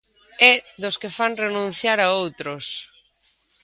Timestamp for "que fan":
1.01-1.33